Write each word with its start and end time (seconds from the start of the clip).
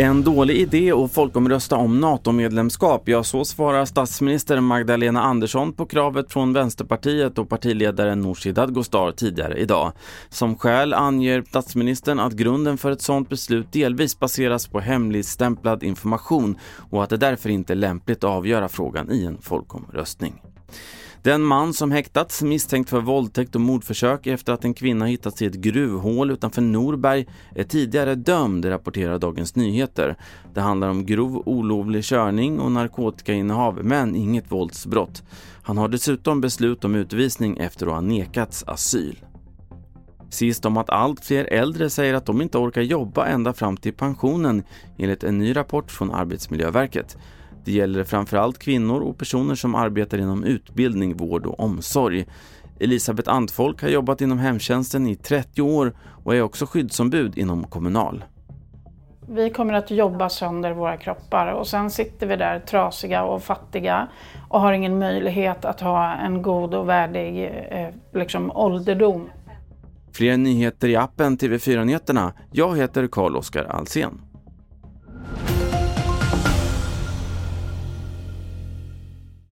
En 0.00 0.22
dålig 0.22 0.56
idé 0.56 0.92
att 0.92 1.12
folkomrösta 1.12 1.76
om 1.76 2.00
NATO-medlemskap, 2.00 3.08
ja 3.08 3.22
så 3.22 3.44
svarar 3.44 3.84
statsminister 3.84 4.60
Magdalena 4.60 5.22
Andersson 5.22 5.72
på 5.72 5.86
kravet 5.86 6.32
från 6.32 6.52
Vänsterpartiet 6.52 7.38
och 7.38 7.48
partiledaren 7.48 8.20
Nooshi 8.20 8.52
Dadgostar 8.52 9.12
tidigare 9.12 9.58
idag. 9.58 9.92
Som 10.28 10.56
skäl 10.56 10.94
anger 10.94 11.44
statsministern 11.48 12.20
att 12.20 12.32
grunden 12.32 12.78
för 12.78 12.90
ett 12.90 13.02
sådant 13.02 13.28
beslut 13.28 13.72
delvis 13.72 14.18
baseras 14.18 14.66
på 14.66 14.80
hemligstämplad 14.80 15.82
information 15.82 16.58
och 16.90 17.02
att 17.02 17.10
det 17.10 17.16
därför 17.16 17.48
inte 17.48 17.72
är 17.72 17.76
lämpligt 17.76 18.24
att 18.24 18.30
avgöra 18.30 18.68
frågan 18.68 19.10
i 19.10 19.24
en 19.24 19.38
folkomröstning. 19.40 20.34
Den 21.28 21.44
man 21.44 21.74
som 21.74 21.90
häktats 21.90 22.42
misstänkt 22.42 22.90
för 22.90 23.00
våldtäkt 23.00 23.54
och 23.54 23.60
mordförsök 23.60 24.26
efter 24.26 24.52
att 24.52 24.64
en 24.64 24.74
kvinna 24.74 25.06
hittats 25.06 25.42
i 25.42 25.46
ett 25.46 25.54
gruvhål 25.54 26.30
utanför 26.30 26.62
Norberg 26.62 27.26
är 27.54 27.64
tidigare 27.64 28.14
dömd, 28.14 28.64
rapporterar 28.64 29.18
Dagens 29.18 29.56
Nyheter. 29.56 30.16
Det 30.54 30.60
handlar 30.60 30.88
om 30.88 31.06
grov 31.06 31.42
olovlig 31.46 32.04
körning 32.04 32.60
och 32.60 32.72
narkotikainnehav, 32.72 33.80
men 33.84 34.16
inget 34.16 34.52
våldsbrott. 34.52 35.22
Han 35.62 35.78
har 35.78 35.88
dessutom 35.88 36.40
beslut 36.40 36.84
om 36.84 36.94
utvisning 36.94 37.58
efter 37.58 37.86
att 37.86 37.92
ha 37.92 38.00
nekats 38.00 38.64
asyl. 38.66 39.24
Sist 40.30 40.64
om 40.64 40.76
att 40.76 40.90
allt 40.90 41.24
fler 41.24 41.44
äldre 41.44 41.90
säger 41.90 42.14
att 42.14 42.26
de 42.26 42.42
inte 42.42 42.58
orkar 42.58 42.82
jobba 42.82 43.26
ända 43.26 43.52
fram 43.52 43.76
till 43.76 43.92
pensionen 43.92 44.62
enligt 44.98 45.24
en 45.24 45.38
ny 45.38 45.56
rapport 45.56 45.90
från 45.90 46.10
Arbetsmiljöverket. 46.10 47.16
Det 47.68 47.72
gäller 47.74 48.04
framförallt 48.04 48.58
kvinnor 48.58 49.00
och 49.00 49.18
personer 49.18 49.54
som 49.54 49.74
arbetar 49.74 50.18
inom 50.18 50.44
utbildning, 50.44 51.16
vård 51.16 51.46
och 51.46 51.60
omsorg. 51.60 52.26
Elisabeth 52.80 53.30
Antfolk 53.30 53.82
har 53.82 53.88
jobbat 53.88 54.20
inom 54.20 54.38
hemtjänsten 54.38 55.06
i 55.06 55.16
30 55.16 55.62
år 55.62 55.92
och 56.24 56.34
är 56.34 56.42
också 56.42 56.66
skyddsombud 56.66 57.38
inom 57.38 57.64
Kommunal. 57.64 58.24
Vi 59.28 59.50
kommer 59.50 59.74
att 59.74 59.90
jobba 59.90 60.28
sönder 60.28 60.72
våra 60.72 60.96
kroppar 60.96 61.52
och 61.52 61.66
sen 61.66 61.90
sitter 61.90 62.26
vi 62.26 62.36
där 62.36 62.60
trasiga 62.60 63.24
och 63.24 63.42
fattiga 63.42 64.08
och 64.48 64.60
har 64.60 64.72
ingen 64.72 64.98
möjlighet 64.98 65.64
att 65.64 65.80
ha 65.80 66.12
en 66.12 66.42
god 66.42 66.74
och 66.74 66.88
värdig 66.88 67.44
eh, 67.70 67.88
liksom, 68.12 68.50
ålderdom. 68.50 69.28
Fler 70.12 70.36
nyheter 70.36 70.88
i 70.88 70.96
appen 70.96 71.38
TV4 71.38 71.84
Nyheterna. 71.84 72.32
Jag 72.52 72.76
heter 72.76 73.06
Carl-Oskar 73.06 73.64
Alsen. 73.64 74.20